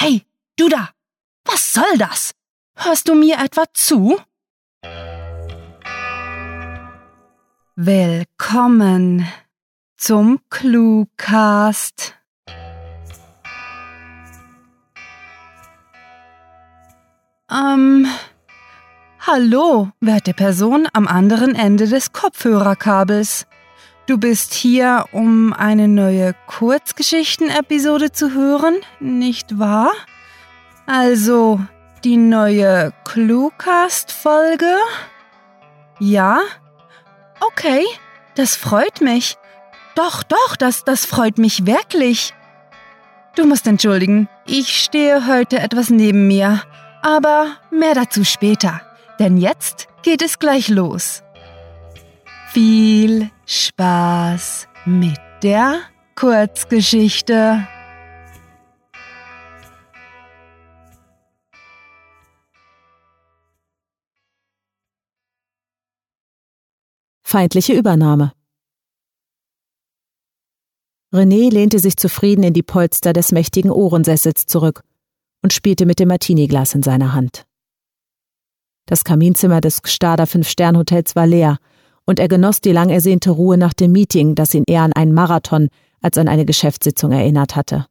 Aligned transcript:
Hey, 0.00 0.22
du 0.54 0.68
da! 0.68 0.90
Was 1.44 1.72
soll 1.74 1.98
das? 1.98 2.30
Hörst 2.76 3.08
du 3.08 3.16
mir 3.16 3.38
etwa 3.40 3.64
zu? 3.74 4.16
Willkommen 7.74 9.26
zum 9.96 10.38
Cluecast. 10.50 12.14
Ähm, 17.50 18.06
hallo, 19.26 19.90
werte 19.98 20.32
Person 20.32 20.86
am 20.92 21.08
anderen 21.08 21.56
Ende 21.56 21.88
des 21.88 22.12
Kopfhörerkabels. 22.12 23.47
Du 24.08 24.16
bist 24.16 24.54
hier, 24.54 25.04
um 25.12 25.52
eine 25.52 25.86
neue 25.86 26.34
Kurzgeschichten-Episode 26.46 28.10
zu 28.10 28.32
hören, 28.32 28.76
nicht 29.00 29.58
wahr? 29.58 29.92
Also, 30.86 31.60
die 32.04 32.16
neue 32.16 32.94
Cluecast-Folge? 33.04 34.74
Ja? 35.98 36.40
Okay, 37.40 37.84
das 38.34 38.56
freut 38.56 39.02
mich. 39.02 39.36
Doch, 39.94 40.22
doch, 40.22 40.56
das, 40.56 40.84
das 40.84 41.04
freut 41.04 41.36
mich 41.36 41.66
wirklich. 41.66 42.32
Du 43.36 43.44
musst 43.44 43.66
entschuldigen, 43.66 44.26
ich 44.46 44.82
stehe 44.82 45.26
heute 45.26 45.58
etwas 45.58 45.90
neben 45.90 46.26
mir. 46.26 46.62
Aber 47.02 47.58
mehr 47.70 47.92
dazu 47.92 48.24
später, 48.24 48.80
denn 49.18 49.36
jetzt 49.36 49.86
geht 50.02 50.22
es 50.22 50.38
gleich 50.38 50.70
los. 50.70 51.22
Viel 52.54 53.30
Spaß 53.50 54.68
mit 54.84 55.18
der 55.42 55.80
Kurzgeschichte. 56.16 57.66
Feindliche 67.22 67.72
Übernahme. 67.72 68.32
René 71.10 71.50
lehnte 71.50 71.78
sich 71.78 71.96
zufrieden 71.96 72.42
in 72.42 72.52
die 72.52 72.62
Polster 72.62 73.14
des 73.14 73.32
mächtigen 73.32 73.70
Ohrensessels 73.70 74.44
zurück 74.44 74.82
und 75.42 75.54
spielte 75.54 75.86
mit 75.86 76.00
dem 76.00 76.08
Martiniglas 76.08 76.74
in 76.74 76.82
seiner 76.82 77.14
Hand. 77.14 77.46
Das 78.84 79.04
Kaminzimmer 79.04 79.62
des 79.62 79.80
Gstader 79.80 80.26
Fünf-Stern-Hotels 80.26 81.16
war 81.16 81.26
leer, 81.26 81.56
und 82.08 82.18
er 82.18 82.28
genoss 82.28 82.62
die 82.62 82.72
lang 82.72 82.88
ersehnte 82.88 83.28
Ruhe 83.28 83.58
nach 83.58 83.74
dem 83.74 83.92
Meeting, 83.92 84.34
das 84.34 84.54
ihn 84.54 84.64
eher 84.66 84.80
an 84.80 84.94
einen 84.94 85.12
Marathon 85.12 85.68
als 86.00 86.16
an 86.16 86.26
eine 86.26 86.46
Geschäftssitzung 86.46 87.12
erinnert 87.12 87.54
hatte. 87.54 87.84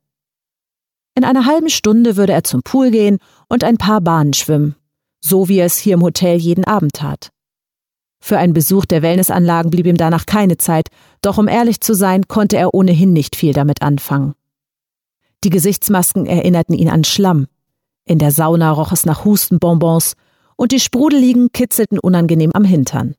In 1.13 1.23
einer 1.23 1.45
halben 1.45 1.69
Stunde 1.69 2.17
würde 2.17 2.33
er 2.33 2.43
zum 2.43 2.63
Pool 2.63 2.89
gehen 2.89 3.19
und 3.47 3.63
ein 3.63 3.77
paar 3.77 4.01
Bahnen 4.01 4.33
schwimmen, 4.33 4.75
so 5.19 5.49
wie 5.49 5.59
er 5.59 5.67
es 5.67 5.77
hier 5.77 5.93
im 5.93 6.01
Hotel 6.01 6.37
jeden 6.37 6.65
Abend 6.65 6.93
tat. 6.93 7.29
Für 8.19 8.39
einen 8.39 8.53
Besuch 8.53 8.85
der 8.85 9.03
Wellnessanlagen 9.03 9.69
blieb 9.69 9.85
ihm 9.85 9.97
danach 9.97 10.25
keine 10.25 10.57
Zeit, 10.57 10.87
doch 11.21 11.37
um 11.37 11.47
ehrlich 11.47 11.79
zu 11.81 11.93
sein, 11.93 12.27
konnte 12.27 12.57
er 12.57 12.73
ohnehin 12.73 13.13
nicht 13.13 13.35
viel 13.35 13.53
damit 13.53 13.83
anfangen. 13.83 14.33
Die 15.43 15.52
Gesichtsmasken 15.52 16.25
erinnerten 16.25 16.73
ihn 16.73 16.89
an 16.89 17.03
Schlamm. 17.03 17.45
In 18.05 18.17
der 18.17 18.31
Sauna 18.31 18.71
roch 18.71 18.91
es 18.91 19.05
nach 19.05 19.25
Hustenbonbons 19.25 20.15
und 20.55 20.71
die 20.71 20.79
Sprudeligen 20.79 21.52
kitzelten 21.52 21.99
unangenehm 21.99 22.49
am 22.55 22.63
Hintern. 22.63 23.13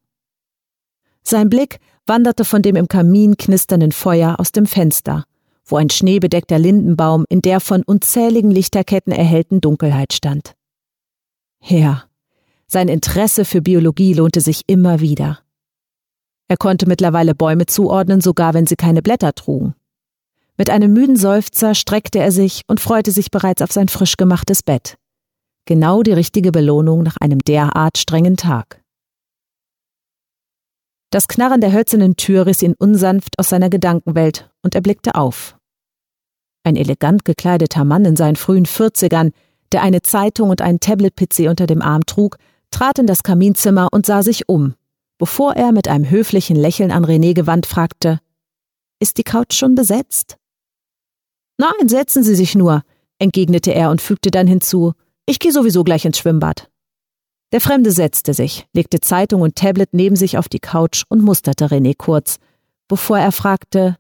Sein 1.23 1.49
Blick 1.49 1.79
wanderte 2.07 2.45
von 2.45 2.63
dem 2.63 2.77
im 2.77 2.89
Kamin 2.89 3.37
knisternden 3.37 3.93
Feuer 3.93 4.37
aus 4.39 4.53
dem 4.53 4.67
Fenster, 4.67 5.25
wo 5.65 5.77
ein 5.77 5.91
schneebedeckter 5.91 6.59
Lindenbaum 6.59 7.25
in 7.29 7.43
der 7.43 7.61
von 7.61 7.83
unzähligen 7.83 8.51
Lichterketten 8.51 9.13
erhellten 9.13 9.61
Dunkelheit 9.61 10.13
stand. 10.13 10.55
Ja, 11.63 12.05
sein 12.67 12.89
Interesse 12.89 13.45
für 13.45 13.63
Biologie 13.63 14.15
lohnte 14.15 14.41
sich 14.41 14.63
immer 14.67 15.01
wieder. 15.01 15.41
Er 16.49 16.57
konnte 16.57 16.87
mittlerweile 16.87 17.35
Bäume 17.35 17.67
zuordnen, 17.67 18.21
sogar 18.21 18.55
wenn 18.55 18.67
sie 18.67 18.77
keine 18.77 19.03
Blätter 19.03 19.35
trugen. 19.35 19.75
Mit 20.57 20.71
einem 20.71 20.93
müden 20.93 21.17
Seufzer 21.17 21.75
streckte 21.75 22.19
er 22.19 22.33
sich 22.33 22.63
und 22.67 22.81
freute 22.81 23.13
sich 23.13 23.31
bereits 23.31 23.63
auf 23.63 23.71
sein 23.71 23.89
frisch 23.89 24.17
gemachtes 24.17 24.63
Bett. 24.63 24.97
Genau 25.67 26.03
die 26.03 26.13
richtige 26.13 26.51
Belohnung 26.51 27.03
nach 27.03 27.17
einem 27.21 27.39
derart 27.41 27.99
strengen 27.99 28.37
Tag. 28.37 28.83
Das 31.11 31.27
Knarren 31.27 31.63
der 31.63 31.73
hölzernen 31.73 32.17
Tür 32.17 32.47
riss 32.47 32.63
ihn 32.63 32.75
unsanft 32.79 33.39
aus 33.39 33.49
seiner 33.49 33.71
Gedankenwelt 33.71 34.51
und 34.63 34.75
er 34.75 34.83
blickte 34.83 35.15
auf. 35.15 35.57
Ein 36.65 36.77
elegant 36.77 37.25
gekleideter 37.25 37.85
Mann 37.85 38.05
in 38.05 38.17
seinen 38.17 38.37
frühen 38.37 38.67
Vierzigern, 38.67 39.33
der 39.73 39.83
eine 39.83 40.03
Zeitung 40.03 40.51
und 40.51 40.61
einen 40.61 40.81
Tablet-PC 40.81 41.49
unter 41.49 41.67
dem 41.67 41.81
Arm 41.81 42.05
trug, 42.05 42.37
trat 42.71 42.99
in 42.99 43.07
das 43.07 43.23
Kaminzimmer 43.23 43.89
und 43.91 44.05
sah 44.05 44.23
sich 44.23 44.49
um, 44.49 44.75
bevor 45.17 45.55
er 45.55 45.73
mit 45.73 45.89
einem 45.89 46.11
höflichen 46.11 46.57
Lächeln 46.57 46.91
an 46.91 47.07
René 47.07 47.33
gewandt 47.33 47.65
fragte: 47.65 48.21
Ist 49.01 49.17
die 49.17 49.25
Couch 49.25 49.55
schon 49.55 49.75
besetzt? 49.75 50.37
Nein, 51.57 51.89
setzen 51.89 52.23
Sie 52.23 52.35
sich 52.35 52.55
nur, 52.55 52.83
entgegnete 53.19 53.73
er 53.73 53.91
und 53.91 54.03
fügte 54.03 54.31
dann 54.31 54.47
hinzu, 54.47 54.93
ich 55.27 55.39
gehe 55.39 55.53
sowieso 55.53 55.85
gleich 55.85 56.05
ins 56.05 56.19
Schwimmbad. 56.19 56.71
Der 57.53 57.61
Fremde 57.61 57.91
setzte 57.93 58.35
sich, 58.35 58.67
legte 58.75 59.01
Zeitung 59.01 59.41
und 59.41 59.57
Tablet 59.57 59.91
neben 59.93 60.17
sich 60.17 60.37
auf 60.37 60.49
die 60.49 60.61
Couch 60.61 61.05
und 61.09 61.23
musterte 61.23 61.67
René 61.67 61.95
kurz, 61.97 62.39
bevor 62.89 63.19
er 63.19 63.33
fragte, 63.33 63.97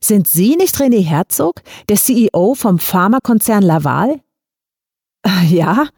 sind 0.00 0.26
Sie 0.26 0.56
nicht 0.56 0.76
René 0.76 1.04
Herzog, 1.04 1.62
der 1.88 1.96
CEO 1.96 2.54
vom 2.54 2.78
Pharmakonzern 2.78 3.62
Laval? 3.62 4.20
Äh, 5.22 5.46
ja, 5.46 5.88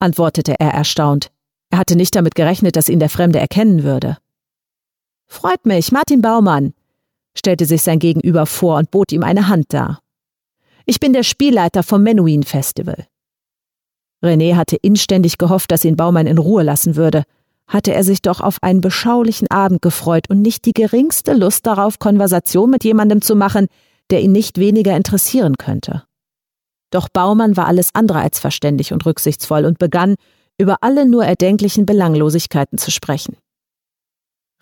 antwortete 0.00 0.56
er 0.58 0.72
erstaunt. 0.72 1.30
Er 1.70 1.78
hatte 1.78 1.96
nicht 1.96 2.14
damit 2.14 2.34
gerechnet, 2.34 2.76
dass 2.76 2.88
ihn 2.88 2.98
der 2.98 3.08
Fremde 3.08 3.38
erkennen 3.38 3.84
würde. 3.84 4.18
Freut 5.26 5.64
mich, 5.66 5.92
Martin 5.92 6.20
Baumann, 6.20 6.74
stellte 7.36 7.64
sich 7.64 7.82
sein 7.82 7.98
Gegenüber 7.98 8.44
vor 8.46 8.76
und 8.78 8.90
bot 8.90 9.12
ihm 9.12 9.22
eine 9.22 9.48
Hand 9.48 9.72
dar. 9.72 10.00
Ich 10.84 11.00
bin 11.00 11.12
der 11.12 11.22
Spielleiter 11.22 11.82
vom 11.82 12.02
Menuhin 12.02 12.42
Festival. 12.42 13.06
René 14.24 14.56
hatte 14.56 14.76
inständig 14.76 15.38
gehofft, 15.38 15.70
dass 15.70 15.84
ihn 15.84 15.96
Baumann 15.96 16.26
in 16.26 16.38
Ruhe 16.38 16.62
lassen 16.62 16.96
würde, 16.96 17.24
hatte 17.66 17.92
er 17.92 18.04
sich 18.04 18.22
doch 18.22 18.40
auf 18.40 18.62
einen 18.62 18.80
beschaulichen 18.80 19.50
Abend 19.50 19.82
gefreut 19.82 20.28
und 20.28 20.42
nicht 20.42 20.64
die 20.64 20.72
geringste 20.72 21.34
Lust 21.34 21.66
darauf, 21.66 21.98
Konversation 21.98 22.70
mit 22.70 22.84
jemandem 22.84 23.22
zu 23.22 23.36
machen, 23.36 23.68
der 24.10 24.22
ihn 24.22 24.32
nicht 24.32 24.58
weniger 24.58 24.96
interessieren 24.96 25.56
könnte. 25.56 26.04
Doch 26.90 27.08
Baumann 27.08 27.56
war 27.56 27.66
alles 27.66 27.90
andere 27.94 28.20
als 28.20 28.38
verständig 28.38 28.92
und 28.92 29.04
rücksichtsvoll 29.06 29.64
und 29.64 29.78
begann, 29.78 30.14
über 30.58 30.78
alle 30.82 31.06
nur 31.06 31.24
erdenklichen 31.24 31.86
Belanglosigkeiten 31.86 32.78
zu 32.78 32.90
sprechen. 32.90 33.36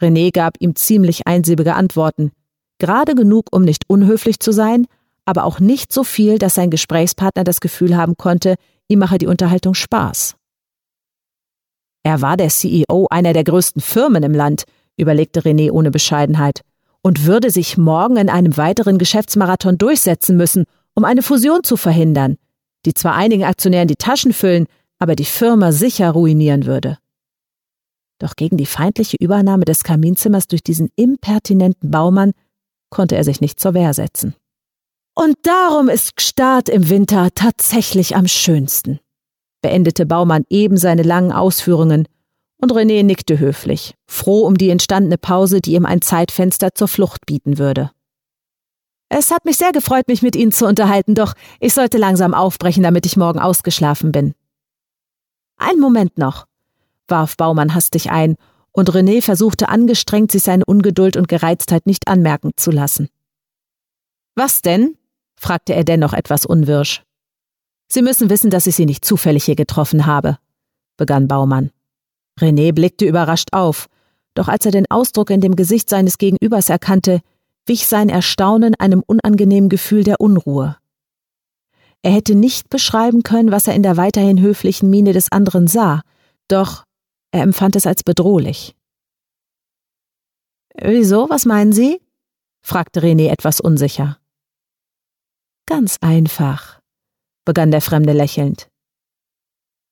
René 0.00 0.32
gab 0.32 0.56
ihm 0.58 0.74
ziemlich 0.74 1.26
einsilbige 1.26 1.74
Antworten, 1.74 2.32
gerade 2.78 3.14
genug, 3.14 3.48
um 3.52 3.62
nicht 3.62 3.84
unhöflich 3.88 4.40
zu 4.40 4.52
sein, 4.52 4.86
aber 5.24 5.44
auch 5.44 5.60
nicht 5.60 5.92
so 5.92 6.02
viel, 6.02 6.38
dass 6.38 6.54
sein 6.54 6.70
Gesprächspartner 6.70 7.44
das 7.44 7.60
Gefühl 7.60 7.96
haben 7.96 8.16
konnte, 8.16 8.56
ihm 8.92 9.00
mache 9.00 9.18
die 9.18 9.26
Unterhaltung 9.26 9.74
Spaß. 9.74 10.36
Er 12.04 12.20
war 12.20 12.36
der 12.36 12.48
CEO 12.48 13.06
einer 13.10 13.32
der 13.32 13.44
größten 13.44 13.80
Firmen 13.80 14.22
im 14.22 14.32
Land, 14.32 14.64
überlegte 14.96 15.40
René 15.40 15.70
ohne 15.70 15.90
Bescheidenheit, 15.90 16.62
und 17.02 17.26
würde 17.26 17.50
sich 17.50 17.76
morgen 17.76 18.16
in 18.16 18.28
einem 18.28 18.56
weiteren 18.56 18.98
Geschäftsmarathon 18.98 19.78
durchsetzen 19.78 20.36
müssen, 20.36 20.64
um 20.94 21.04
eine 21.04 21.22
Fusion 21.22 21.64
zu 21.64 21.76
verhindern, 21.76 22.36
die 22.86 22.94
zwar 22.94 23.14
einigen 23.14 23.44
Aktionären 23.44 23.88
die 23.88 23.96
Taschen 23.96 24.32
füllen, 24.32 24.66
aber 24.98 25.16
die 25.16 25.24
Firma 25.24 25.72
sicher 25.72 26.10
ruinieren 26.10 26.66
würde. 26.66 26.98
Doch 28.18 28.36
gegen 28.36 28.56
die 28.56 28.66
feindliche 28.66 29.16
Übernahme 29.18 29.64
des 29.64 29.82
Kaminzimmers 29.82 30.46
durch 30.46 30.62
diesen 30.62 30.90
impertinenten 30.94 31.90
Baumann 31.90 32.32
konnte 32.88 33.16
er 33.16 33.24
sich 33.24 33.40
nicht 33.40 33.58
zur 33.58 33.74
Wehr 33.74 33.94
setzen. 33.94 34.34
Und 35.14 35.36
darum 35.42 35.88
ist 35.88 36.16
Gstaad 36.16 36.68
im 36.68 36.88
Winter 36.88 37.28
tatsächlich 37.34 38.16
am 38.16 38.26
schönsten, 38.26 38.98
beendete 39.60 40.06
Baumann 40.06 40.44
eben 40.48 40.76
seine 40.76 41.02
langen 41.02 41.32
Ausführungen, 41.32 42.08
und 42.58 42.72
René 42.72 43.02
nickte 43.02 43.40
höflich, 43.40 43.94
froh 44.06 44.46
um 44.46 44.56
die 44.56 44.70
entstandene 44.70 45.18
Pause, 45.18 45.60
die 45.60 45.74
ihm 45.74 45.84
ein 45.84 46.00
Zeitfenster 46.00 46.74
zur 46.74 46.86
Flucht 46.86 47.26
bieten 47.26 47.58
würde. 47.58 47.90
Es 49.08 49.30
hat 49.30 49.44
mich 49.44 49.58
sehr 49.58 49.72
gefreut, 49.72 50.08
mich 50.08 50.22
mit 50.22 50.36
Ihnen 50.36 50.52
zu 50.52 50.66
unterhalten, 50.66 51.14
doch 51.14 51.34
ich 51.60 51.74
sollte 51.74 51.98
langsam 51.98 52.32
aufbrechen, 52.32 52.82
damit 52.82 53.04
ich 53.04 53.16
morgen 53.16 53.40
ausgeschlafen 53.40 54.12
bin. 54.12 54.34
Ein 55.58 55.80
Moment 55.80 56.16
noch, 56.16 56.46
warf 57.08 57.36
Baumann 57.36 57.74
hastig 57.74 58.10
ein, 58.10 58.36
und 58.70 58.90
René 58.90 59.20
versuchte 59.20 59.68
angestrengt, 59.68 60.32
sich 60.32 60.44
seine 60.44 60.64
Ungeduld 60.64 61.18
und 61.18 61.28
Gereiztheit 61.28 61.84
nicht 61.84 62.08
anmerken 62.08 62.52
zu 62.56 62.70
lassen. 62.70 63.10
Was 64.34 64.62
denn? 64.62 64.96
Fragte 65.42 65.74
er 65.74 65.84
dennoch 65.84 66.12
etwas 66.12 66.46
unwirsch. 66.46 67.02
Sie 67.88 68.00
müssen 68.00 68.30
wissen, 68.30 68.48
dass 68.48 68.66
ich 68.66 68.76
Sie 68.76 68.86
nicht 68.86 69.04
zufällig 69.04 69.44
hier 69.44 69.56
getroffen 69.56 70.06
habe, 70.06 70.38
begann 70.96 71.28
Baumann. 71.28 71.70
René 72.40 72.72
blickte 72.72 73.04
überrascht 73.04 73.48
auf, 73.52 73.88
doch 74.34 74.48
als 74.48 74.64
er 74.64 74.72
den 74.72 74.90
Ausdruck 74.90 75.30
in 75.30 75.40
dem 75.40 75.56
Gesicht 75.56 75.90
seines 75.90 76.16
Gegenübers 76.16 76.70
erkannte, 76.70 77.20
wich 77.66 77.86
sein 77.86 78.08
Erstaunen 78.08 78.74
einem 78.76 79.02
unangenehmen 79.06 79.68
Gefühl 79.68 80.04
der 80.04 80.20
Unruhe. 80.20 80.76
Er 82.02 82.12
hätte 82.12 82.34
nicht 82.34 82.70
beschreiben 82.70 83.22
können, 83.22 83.52
was 83.52 83.66
er 83.66 83.74
in 83.74 83.82
der 83.82 83.96
weiterhin 83.96 84.40
höflichen 84.40 84.90
Miene 84.90 85.12
des 85.12 85.30
anderen 85.30 85.66
sah, 85.66 86.02
doch 86.48 86.84
er 87.32 87.42
empfand 87.42 87.76
es 87.76 87.86
als 87.86 88.02
bedrohlich. 88.04 88.74
Wieso, 90.80 91.28
was 91.28 91.44
meinen 91.44 91.72
Sie? 91.72 92.00
fragte 92.62 93.00
René 93.00 93.28
etwas 93.28 93.60
unsicher. 93.60 94.21
Ganz 95.72 95.96
einfach, 96.02 96.80
begann 97.46 97.70
der 97.70 97.80
Fremde 97.80 98.12
lächelnd. 98.12 98.68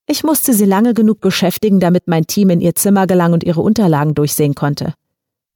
Ich 0.06 0.23
musste 0.23 0.53
sie 0.53 0.67
lange 0.67 0.93
genug 0.93 1.23
beschäftigen, 1.23 1.81
damit 1.81 2.06
mein 2.06 2.27
Team 2.27 2.50
in 2.50 2.61
ihr 2.61 2.75
Zimmer 2.75 3.06
gelang 3.06 3.32
und 3.32 3.44
ihre 3.44 3.62
Unterlagen 3.62 4.15
durchsehen 4.15 4.55
konnte. 4.55 4.93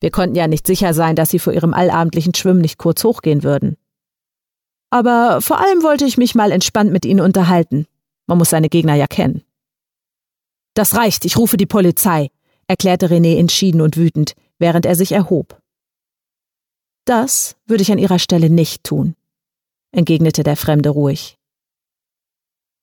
Wir 0.01 0.11
konnten 0.11 0.35
ja 0.35 0.49
nicht 0.49 0.67
sicher 0.67 0.95
sein, 0.95 1.15
dass 1.15 1.29
sie 1.29 1.39
vor 1.39 1.53
ihrem 1.53 1.75
allabendlichen 1.75 2.33
Schwimmen 2.35 2.63
nicht 2.63 2.79
kurz 2.79 3.05
hochgehen 3.05 3.43
würden. 3.43 3.77
Aber 4.89 5.43
vor 5.43 5.61
allem 5.61 5.83
wollte 5.83 6.07
ich 6.07 6.17
mich 6.17 6.35
mal 6.35 6.53
entspannt 6.53 6.91
mit 6.91 7.05
ihnen 7.05 7.21
unterhalten. 7.21 7.87
Man 8.27 8.39
muss 8.39 8.49
seine 8.49 8.71
Gegner 8.71 8.95
ja 8.95 9.07
kennen. 9.07 9.43
Das 10.73 10.95
reicht, 10.95 11.27
ich 11.27 11.37
rufe 11.37 11.59
die 11.59 11.67
Polizei, 11.67 12.31
erklärte 12.67 13.11
René 13.11 13.37
entschieden 13.37 13.83
und 13.83 13.99
wütend, 13.99 14.33
während 14.59 14.87
er 14.87 14.95
sich 14.95 15.13
erhob. 15.13 15.61
Das 17.05 17.57
würde 17.67 17.83
ich 17.83 17.93
an 17.93 17.99
ihrer 17.99 18.19
Stelle 18.19 18.49
nicht 18.49 18.85
tun, 18.85 19.17
entgegnete 19.95 20.43
der 20.43 20.57
Fremde 20.57 20.91
ruhig. 20.91 21.37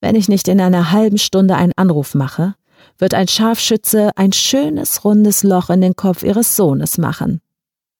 Wenn 0.00 0.16
ich 0.16 0.28
nicht 0.28 0.48
in 0.48 0.60
einer 0.60 0.90
halben 0.90 1.18
Stunde 1.18 1.54
einen 1.54 1.72
Anruf 1.76 2.14
mache, 2.14 2.54
wird 2.98 3.14
ein 3.14 3.28
Scharfschütze 3.28 4.10
ein 4.16 4.32
schönes 4.32 5.04
rundes 5.04 5.44
Loch 5.44 5.70
in 5.70 5.80
den 5.80 5.94
Kopf 5.94 6.22
ihres 6.22 6.56
Sohnes 6.56 6.98
machen. 6.98 7.40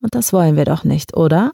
Und 0.00 0.14
das 0.14 0.32
wollen 0.32 0.56
wir 0.56 0.64
doch 0.64 0.82
nicht, 0.84 1.16
oder? 1.16 1.52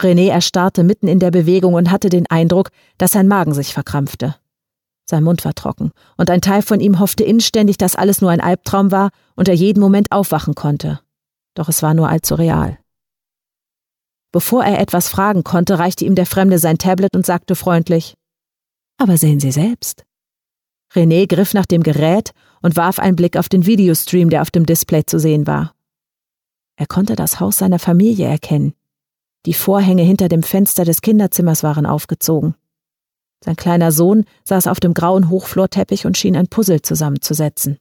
René 0.00 0.28
erstarrte 0.28 0.82
mitten 0.82 1.08
in 1.08 1.20
der 1.20 1.30
Bewegung 1.30 1.74
und 1.74 1.90
hatte 1.90 2.08
den 2.08 2.26
Eindruck, 2.28 2.70
dass 2.98 3.12
sein 3.12 3.28
Magen 3.28 3.54
sich 3.54 3.72
verkrampfte. 3.72 4.34
Sein 5.08 5.22
Mund 5.22 5.44
war 5.44 5.54
trocken, 5.54 5.92
und 6.16 6.30
ein 6.30 6.40
Teil 6.40 6.62
von 6.62 6.80
ihm 6.80 6.98
hoffte 6.98 7.22
inständig, 7.22 7.78
dass 7.78 7.94
alles 7.94 8.20
nur 8.20 8.30
ein 8.30 8.40
Albtraum 8.40 8.90
war 8.90 9.10
und 9.36 9.48
er 9.48 9.54
jeden 9.54 9.80
Moment 9.80 10.10
aufwachen 10.10 10.56
konnte. 10.56 11.00
Doch 11.54 11.68
es 11.68 11.82
war 11.82 11.94
nur 11.94 12.08
allzu 12.08 12.34
real. 12.34 12.78
Bevor 14.32 14.64
er 14.64 14.80
etwas 14.80 15.08
fragen 15.08 15.44
konnte, 15.44 15.78
reichte 15.78 16.04
ihm 16.04 16.14
der 16.14 16.26
Fremde 16.26 16.58
sein 16.58 16.78
Tablet 16.78 17.14
und 17.14 17.24
sagte 17.24 17.54
freundlich 17.54 18.16
aber 18.96 19.16
sehen 19.16 19.40
Sie 19.40 19.52
selbst. 19.52 20.04
René 20.94 21.26
griff 21.26 21.54
nach 21.54 21.66
dem 21.66 21.82
Gerät 21.82 22.32
und 22.62 22.76
warf 22.76 22.98
einen 22.98 23.16
Blick 23.16 23.36
auf 23.36 23.48
den 23.48 23.66
Videostream, 23.66 24.30
der 24.30 24.42
auf 24.42 24.50
dem 24.50 24.66
Display 24.66 25.04
zu 25.04 25.18
sehen 25.18 25.46
war. 25.46 25.74
Er 26.76 26.86
konnte 26.86 27.16
das 27.16 27.40
Haus 27.40 27.58
seiner 27.58 27.78
Familie 27.78 28.26
erkennen. 28.26 28.74
Die 29.44 29.54
Vorhänge 29.54 30.02
hinter 30.02 30.28
dem 30.28 30.42
Fenster 30.42 30.84
des 30.84 31.02
Kinderzimmers 31.02 31.62
waren 31.62 31.86
aufgezogen. 31.86 32.54
Sein 33.44 33.56
kleiner 33.56 33.92
Sohn 33.92 34.24
saß 34.44 34.66
auf 34.66 34.80
dem 34.80 34.94
grauen 34.94 35.28
Hochflorteppich 35.28 36.06
und 36.06 36.16
schien 36.16 36.36
ein 36.36 36.48
Puzzle 36.48 36.82
zusammenzusetzen. 36.82 37.78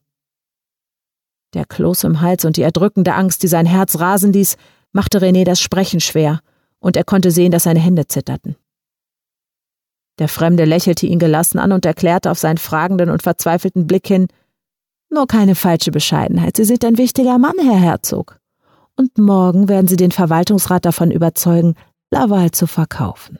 Der 1.53 1.65
Kloß 1.65 2.03
im 2.03 2.21
Hals 2.21 2.43
und 2.43 2.57
die 2.57 2.61
erdrückende 2.61 3.13
Angst, 3.13 3.41
die 3.41 3.47
sein 3.47 3.65
Herz 3.65 3.99
rasen 3.99 4.33
ließ, 4.33 4.57
machte 4.95 5.19
René 5.19 5.43
das 5.43 5.59
Sprechen 5.59 5.99
schwer, 5.99 6.39
und 6.79 6.95
er 6.95 7.03
konnte 7.03 7.29
sehen, 7.29 7.51
dass 7.51 7.63
seine 7.63 7.81
Hände 7.81 8.07
zitterten. 8.07 8.55
Der 10.19 10.29
Fremde 10.29 10.63
lächelte 10.63 11.05
ihn 11.05 11.19
gelassen 11.19 11.59
an 11.59 11.73
und 11.73 11.85
erklärte 11.85 12.31
auf 12.31 12.39
seinen 12.39 12.57
fragenden 12.57 13.09
und 13.09 13.21
verzweifelten 13.21 13.87
Blick 13.87 14.07
hin 14.07 14.27
Nur 15.09 15.27
keine 15.27 15.55
falsche 15.55 15.91
Bescheidenheit. 15.91 16.55
Sie 16.55 16.63
sind 16.63 16.85
ein 16.85 16.97
wichtiger 16.97 17.37
Mann, 17.37 17.55
Herr 17.59 17.77
Herzog. 17.77 18.39
Und 18.95 19.17
morgen 19.17 19.67
werden 19.67 19.87
Sie 19.87 19.97
den 19.97 20.11
Verwaltungsrat 20.11 20.85
davon 20.85 21.11
überzeugen, 21.11 21.75
Laval 22.11 22.51
zu 22.51 22.65
verkaufen. 22.65 23.39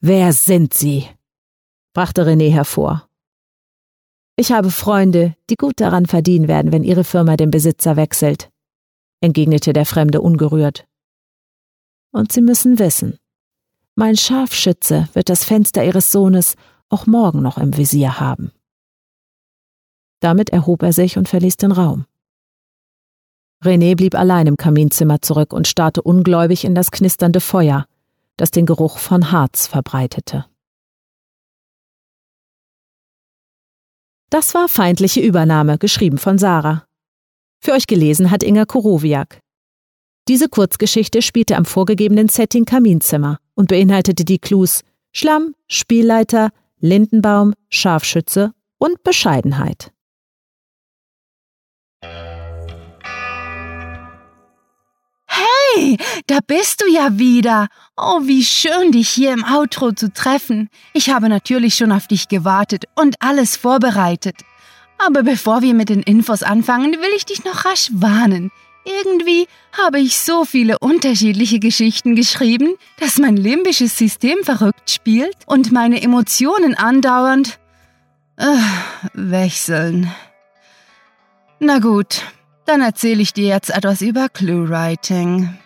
Wer 0.00 0.32
sind 0.32 0.74
Sie? 0.74 1.06
brachte 1.94 2.24
René 2.26 2.50
hervor. 2.50 3.08
Ich 4.36 4.50
habe 4.50 4.70
Freunde, 4.70 5.36
die 5.50 5.56
gut 5.56 5.80
daran 5.80 6.06
verdienen 6.06 6.48
werden, 6.48 6.72
wenn 6.72 6.82
Ihre 6.82 7.04
Firma 7.04 7.36
den 7.36 7.50
Besitzer 7.50 7.96
wechselt, 7.96 8.50
entgegnete 9.20 9.72
der 9.72 9.86
Fremde 9.86 10.20
ungerührt. 10.20 10.86
Und 12.12 12.32
Sie 12.32 12.40
müssen 12.40 12.78
wissen, 12.78 13.18
mein 13.94 14.16
Scharfschütze 14.16 15.08
wird 15.12 15.28
das 15.28 15.44
Fenster 15.44 15.84
ihres 15.84 16.12
Sohnes 16.12 16.54
auch 16.88 17.06
morgen 17.06 17.42
noch 17.42 17.58
im 17.58 17.76
Visier 17.76 18.20
haben. 18.20 18.52
Damit 20.20 20.50
erhob 20.50 20.82
er 20.82 20.92
sich 20.92 21.18
und 21.18 21.28
verließ 21.28 21.56
den 21.56 21.72
Raum. 21.72 22.06
René 23.64 23.96
blieb 23.96 24.14
allein 24.14 24.46
im 24.46 24.56
Kaminzimmer 24.56 25.20
zurück 25.20 25.52
und 25.52 25.66
starrte 25.66 26.02
ungläubig 26.02 26.64
in 26.64 26.74
das 26.74 26.90
knisternde 26.90 27.40
Feuer, 27.40 27.86
das 28.36 28.50
den 28.52 28.66
Geruch 28.66 28.98
von 28.98 29.32
Harz 29.32 29.66
verbreitete. 29.66 30.46
Das 34.30 34.54
war 34.54 34.68
Feindliche 34.68 35.20
Übernahme, 35.20 35.78
geschrieben 35.78 36.18
von 36.18 36.38
Sarah. 36.38 36.87
Für 37.60 37.72
euch 37.72 37.86
gelesen 37.86 38.30
hat 38.30 38.42
Inga 38.42 38.64
Korowiak. 38.64 39.40
Diese 40.28 40.48
Kurzgeschichte 40.48 41.22
spielte 41.22 41.56
am 41.56 41.64
vorgegebenen 41.64 42.28
Setting 42.28 42.64
Kaminzimmer 42.64 43.38
und 43.54 43.68
beinhaltete 43.68 44.24
die 44.24 44.38
Clues 44.38 44.82
Schlamm, 45.12 45.54
Spielleiter, 45.66 46.50
Lindenbaum, 46.80 47.54
Scharfschütze 47.70 48.52
und 48.78 49.02
Bescheidenheit. 49.02 49.90
Hey, 55.26 55.96
da 56.26 56.38
bist 56.46 56.82
du 56.82 56.92
ja 56.92 57.18
wieder. 57.18 57.68
Oh, 57.96 58.20
wie 58.24 58.44
schön, 58.44 58.92
dich 58.92 59.08
hier 59.08 59.32
im 59.32 59.44
Outro 59.44 59.92
zu 59.92 60.12
treffen. 60.12 60.68
Ich 60.92 61.10
habe 61.10 61.28
natürlich 61.28 61.74
schon 61.74 61.92
auf 61.92 62.06
dich 62.06 62.28
gewartet 62.28 62.84
und 62.94 63.16
alles 63.20 63.56
vorbereitet. 63.56 64.36
Aber 64.98 65.22
bevor 65.22 65.62
wir 65.62 65.74
mit 65.74 65.88
den 65.88 66.02
Infos 66.02 66.42
anfangen, 66.42 66.92
will 66.92 67.10
ich 67.16 67.24
dich 67.24 67.44
noch 67.44 67.64
rasch 67.64 67.90
warnen. 67.92 68.50
Irgendwie 68.84 69.46
habe 69.76 70.00
ich 70.00 70.18
so 70.18 70.44
viele 70.44 70.78
unterschiedliche 70.78 71.58
Geschichten 71.58 72.16
geschrieben, 72.16 72.74
dass 72.98 73.18
mein 73.18 73.36
limbisches 73.36 73.96
System 73.96 74.38
verrückt 74.42 74.90
spielt 74.90 75.36
und 75.46 75.72
meine 75.72 76.02
Emotionen 76.02 76.74
andauernd 76.74 77.58
äh, 78.36 78.56
wechseln. 79.12 80.12
Na 81.60 81.80
gut, 81.80 82.22
dann 82.64 82.80
erzähle 82.80 83.20
ich 83.20 83.32
dir 83.32 83.48
jetzt 83.48 83.70
etwas 83.70 84.00
über 84.00 84.28
Clue-Writing. 84.28 85.58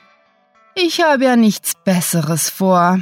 Ich 0.75 1.03
habe 1.03 1.25
ja 1.25 1.37
nichts 1.37 1.75
Besseres 1.85 2.49
vor. 2.49 3.01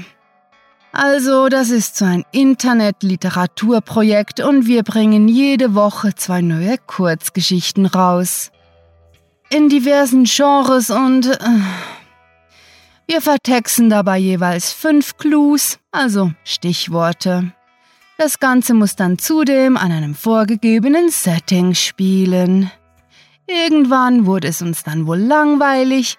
Also, 0.93 1.49
das 1.49 1.71
ist 1.71 1.97
so 1.97 2.05
ein 2.05 2.25
Internet-Literaturprojekt 2.33 4.41
und 4.41 4.67
wir 4.67 4.83
bringen 4.83 5.29
jede 5.29 5.75
Woche 5.75 6.15
zwei 6.17 6.43
neue 6.43 6.79
Kurzgeschichten 6.79 7.87
raus 7.87 8.51
in 9.51 9.69
diversen 9.69 10.25
Genres 10.25 10.91
und 10.91 11.27
äh, 11.27 11.61
wir 13.07 13.21
vertexten 13.21 13.91
dabei 13.91 14.19
jeweils 14.19 14.73
fünf 14.73 15.17
Clues, 15.17 15.79
also 15.91 16.33
Stichworte. 16.45 17.53
Das 18.17 18.39
Ganze 18.39 18.75
muss 18.75 18.95
dann 18.95 19.19
zudem 19.19 19.77
an 19.77 19.91
einem 19.91 20.15
vorgegebenen 20.15 21.11
Setting 21.11 21.75
spielen. 21.75 22.71
Irgendwann 23.47 24.27
wurde 24.27 24.49
es 24.49 24.63
uns 24.63 24.85
dann 24.85 25.07
wohl 25.07 25.19
langweilig. 25.19 26.19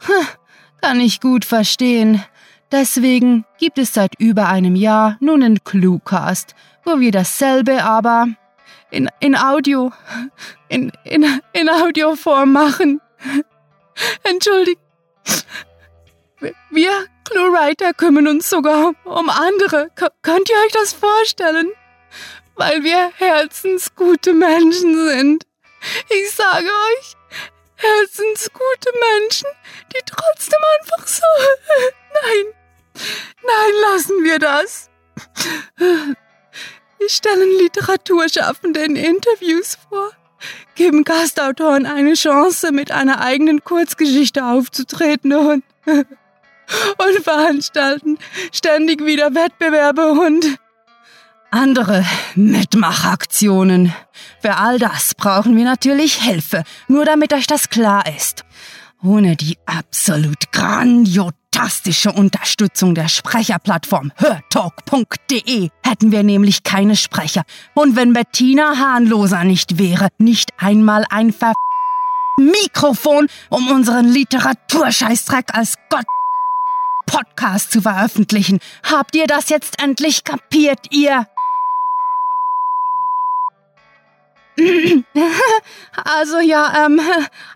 Hm, 0.00 0.26
kann 0.82 1.00
ich 1.00 1.20
gut 1.20 1.46
verstehen. 1.46 2.22
Deswegen 2.72 3.44
gibt 3.58 3.78
es 3.78 3.94
seit 3.94 4.14
über 4.20 4.48
einem 4.48 4.76
Jahr 4.76 5.16
nun 5.20 5.42
einen 5.42 5.64
Cluecast, 5.64 6.54
wo 6.84 7.00
wir 7.00 7.10
dasselbe 7.10 7.82
aber 7.82 8.28
in, 8.90 9.08
in 9.18 9.36
Audio, 9.36 9.92
in, 10.68 10.92
in, 11.04 11.40
in 11.52 11.68
Audioform 11.68 12.52
machen. 12.52 13.00
Entschuldigt. 14.22 14.80
Wir 16.70 17.06
ClueWriter 17.24 17.92
kümmern 17.92 18.28
uns 18.28 18.48
sogar 18.48 18.92
um 19.04 19.30
andere. 19.30 19.90
K 19.94 20.08
könnt 20.22 20.48
ihr 20.48 20.56
euch 20.64 20.72
das 20.72 20.92
vorstellen? 20.92 21.72
Weil 22.54 22.82
wir 22.82 23.10
herzensgute 23.16 24.32
Menschen 24.32 25.08
sind. 25.08 25.44
Ich 26.08 26.30
sage 26.32 26.66
euch, 26.66 27.16
herzensgute 27.76 28.90
Menschen, 29.18 29.48
die 29.92 30.00
trotzdem 30.06 30.60
einfach 30.80 31.06
so... 31.06 31.24
Nein, 32.12 32.49
wir 34.30 34.38
das. 34.38 34.88
Wir 35.78 37.08
stellen 37.08 37.58
Literaturschaffende 37.58 38.80
in 38.80 38.94
Interviews 38.94 39.78
vor, 39.88 40.10
geben 40.74 41.02
Gastautoren 41.02 41.86
eine 41.86 42.12
Chance, 42.12 42.72
mit 42.72 42.92
einer 42.92 43.22
eigenen 43.22 43.64
Kurzgeschichte 43.64 44.44
aufzutreten 44.44 45.32
und, 45.32 45.64
und 45.86 46.06
veranstalten 47.22 48.18
ständig 48.52 49.02
wieder 49.04 49.34
Wettbewerbe 49.34 50.12
und 50.12 50.58
andere 51.50 52.04
Mitmachaktionen. 52.34 53.94
Für 54.42 54.56
all 54.56 54.78
das 54.78 55.14
brauchen 55.14 55.56
wir 55.56 55.64
natürlich 55.64 56.16
Hilfe, 56.16 56.64
nur 56.86 57.06
damit 57.06 57.32
euch 57.32 57.46
das 57.46 57.70
klar 57.70 58.04
ist. 58.14 58.44
Ohne 59.02 59.36
die 59.36 59.56
absolut 59.64 60.52
grandios 60.52 61.32
fantastische 61.60 62.10
Unterstützung 62.12 62.94
der 62.94 63.08
Sprecherplattform 63.08 64.12
hörtalk.de 64.16 65.68
hätten 65.84 66.10
wir 66.10 66.22
nämlich 66.22 66.62
keine 66.62 66.96
Sprecher. 66.96 67.42
Und 67.74 67.96
wenn 67.96 68.14
Bettina 68.14 68.78
Hahnloser 68.78 69.44
nicht 69.44 69.78
wäre, 69.78 70.08
nicht 70.16 70.52
einmal 70.56 71.04
ein 71.10 71.34
Ver 71.34 71.52
Mikrofon, 72.38 73.26
um 73.50 73.70
unseren 73.70 74.06
Literaturscheißdreck 74.06 75.54
als 75.54 75.74
Gott 75.90 76.06
Podcast 77.04 77.72
zu 77.72 77.82
veröffentlichen. 77.82 78.60
Habt 78.82 79.14
ihr 79.14 79.26
das 79.26 79.50
jetzt 79.50 79.82
endlich 79.82 80.24
kapiert, 80.24 80.86
ihr? 80.90 81.26
Also 86.04 86.38
ja, 86.40 86.86
ähm, 86.86 87.00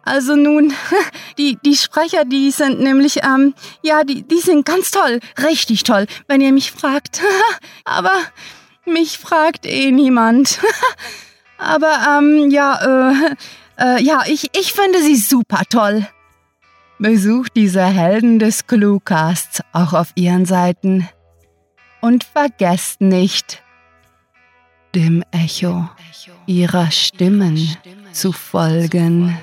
also 0.03 0.37
nun, 0.37 0.73
die, 1.39 1.59
die 1.65 1.77
Sprecher, 1.77 2.25
die 2.25 2.51
sind 2.51 2.81
nämlich, 2.81 3.21
ähm, 3.25 3.55
ja, 3.83 4.05
die, 4.05 4.23
die 4.23 4.41
sind 4.41 4.67
ganz 4.67 4.91
toll, 4.91 5.21
richtig 5.43 5.83
toll, 5.85 6.07
wenn 6.29 6.41
ihr 6.41 6.53
mich 6.53 6.73
fragt. 6.73 7.23
Aber 7.85 8.13
mich 8.85 9.19
fragt 9.19 9.67
eh 9.67 9.91
niemand. 9.91 10.61
Aber, 11.59 12.19
ähm, 12.19 12.51
ja, 12.51 13.11
äh, 13.11 13.35
äh, 13.79 14.03
ja, 14.03 14.23
ich, 14.27 14.51
ich 14.57 14.73
finde 14.73 15.01
sie 15.01 15.17
super 15.17 15.63
toll. 15.69 16.07
Besucht 16.99 17.53
diese 17.57 17.85
Helden 17.85 18.39
des 18.39 18.67
Cluecasts 18.67 19.63
auch 19.73 19.93
auf 19.93 20.13
ihren 20.15 20.45
Seiten. 20.45 21.09
Und 22.01 22.25
vergesst 22.25 23.01
nicht, 23.01 23.64
dem 24.95 25.25
Echo 25.33 25.89
ihrer 26.47 26.91
Stimmen 26.91 27.77
zu 28.13 28.33
folgen. 28.33 29.37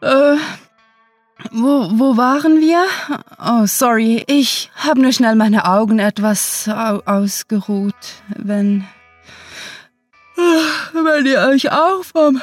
Äh, 0.00 0.36
wo, 1.50 1.90
wo 1.98 2.16
waren 2.16 2.60
wir? 2.60 2.84
Oh, 3.38 3.66
sorry, 3.66 4.22
ich 4.28 4.70
habe 4.76 5.00
nur 5.00 5.12
schnell 5.12 5.34
meine 5.34 5.64
Augen 5.64 5.98
etwas 5.98 6.68
au 6.68 7.02
ausgeruht. 7.04 7.94
Wenn. 8.28 8.86
Wenn 10.92 11.26
ihr 11.26 11.40
euch 11.40 11.72
auch 11.72 12.04
vom 12.04 12.40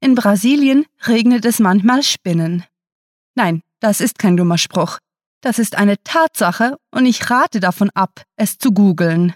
In 0.00 0.14
Brasilien 0.14 0.86
regnet 1.06 1.44
es 1.44 1.58
manchmal 1.58 2.02
Spinnen. 2.02 2.64
Nein, 3.34 3.62
das 3.80 4.00
ist 4.00 4.18
kein 4.18 4.36
dummer 4.36 4.58
Spruch. 4.58 4.98
Das 5.44 5.58
ist 5.58 5.76
eine 5.76 6.02
Tatsache 6.02 6.78
und 6.90 7.04
ich 7.04 7.28
rate 7.28 7.60
davon 7.60 7.90
ab, 7.90 8.22
es 8.36 8.56
zu 8.56 8.72
googeln. 8.72 9.34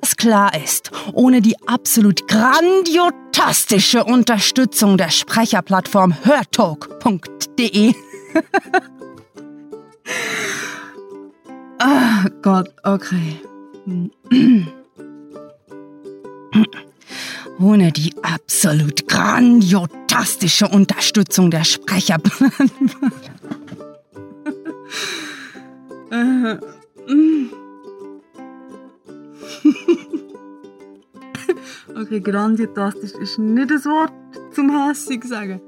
Was 0.00 0.16
klar 0.16 0.54
ist, 0.54 0.92
ohne 1.12 1.40
die 1.40 1.56
absolut 1.66 2.28
grandiotastische 2.28 4.04
Unterstützung 4.04 4.96
der 4.96 5.10
Sprecherplattform 5.10 6.24
hörtalk.de 6.24 7.94
Ah, 11.88 12.26
Gott, 12.42 12.68
okay. 12.82 13.40
Ohne 17.60 17.92
die 17.92 18.12
absolut 18.22 19.06
grandiotastische 19.06 20.66
Unterstützung 20.66 21.52
der 21.52 21.62
Sprecher. 21.62 22.16
okay, 31.94 32.18
grandiotastisch 32.20 33.12
ist 33.12 33.38
nicht 33.38 33.70
das 33.70 33.84
Wort 33.84 34.12
zum 34.52 34.88
hässig 34.88 35.22
sagen. 35.22 35.60